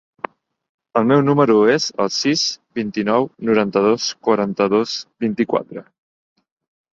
[1.01, 2.45] El meu número es el sis,
[2.79, 5.85] vint-i-nou, noranta-dos, quaranta-dos, vint-i-quatre.